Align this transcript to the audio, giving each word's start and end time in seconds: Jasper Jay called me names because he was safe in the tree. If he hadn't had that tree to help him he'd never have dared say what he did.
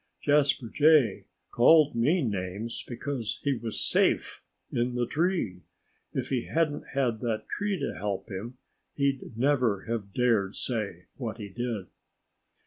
Jasper 0.19 0.67
Jay 0.69 1.25
called 1.51 1.93
me 1.95 2.23
names 2.23 2.83
because 2.87 3.39
he 3.43 3.53
was 3.55 3.79
safe 3.87 4.41
in 4.71 4.95
the 4.95 5.05
tree. 5.05 5.61
If 6.11 6.29
he 6.29 6.45
hadn't 6.45 6.87
had 6.95 7.19
that 7.19 7.47
tree 7.47 7.77
to 7.79 7.93
help 7.93 8.27
him 8.31 8.57
he'd 8.95 9.37
never 9.37 9.81
have 9.83 10.11
dared 10.11 10.55
say 10.55 11.05
what 11.17 11.37
he 11.37 11.49
did. 11.49 11.85